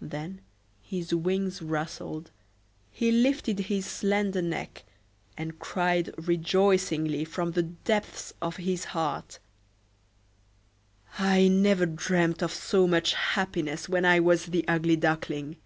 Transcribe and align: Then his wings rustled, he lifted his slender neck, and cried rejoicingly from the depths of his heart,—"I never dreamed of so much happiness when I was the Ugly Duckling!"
Then 0.00 0.40
his 0.80 1.14
wings 1.14 1.60
rustled, 1.60 2.30
he 2.90 3.12
lifted 3.12 3.58
his 3.58 3.84
slender 3.84 4.40
neck, 4.40 4.86
and 5.36 5.58
cried 5.58 6.14
rejoicingly 6.16 7.26
from 7.26 7.52
the 7.52 7.64
depths 7.64 8.32
of 8.40 8.56
his 8.56 8.84
heart,—"I 11.20 11.48
never 11.48 11.84
dreamed 11.84 12.42
of 12.42 12.52
so 12.54 12.86
much 12.86 13.12
happiness 13.12 13.86
when 13.86 14.06
I 14.06 14.18
was 14.18 14.46
the 14.46 14.66
Ugly 14.66 14.96
Duckling!" 14.96 15.56